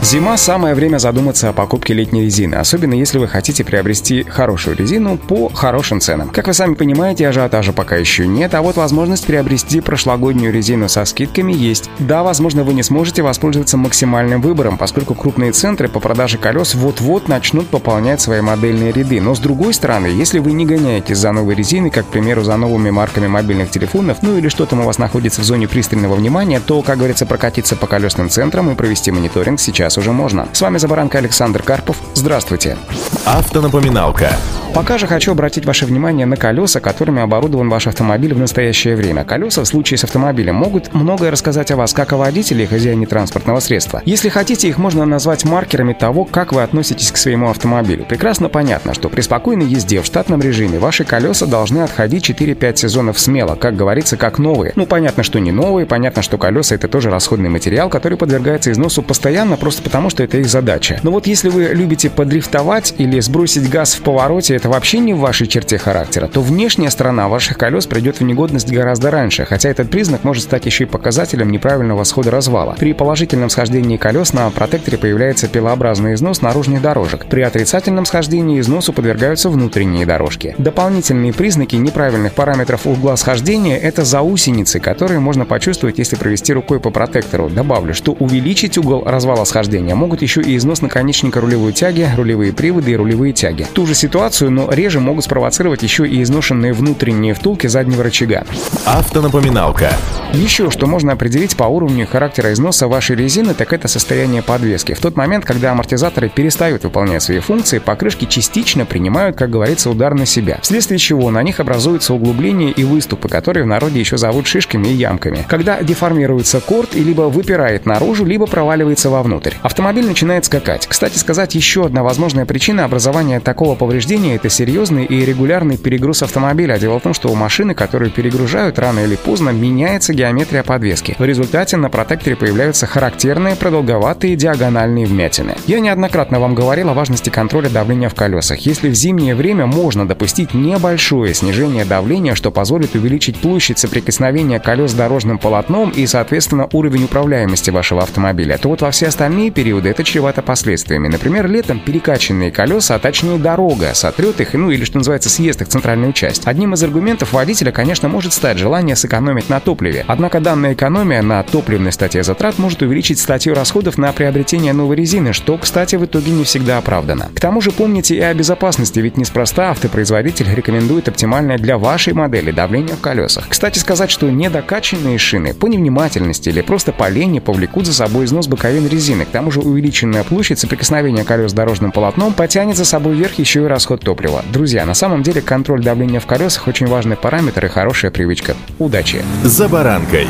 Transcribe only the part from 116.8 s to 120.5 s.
и либо выпирает наружу, либо проваливается вовнутрь. Автомобиль начинает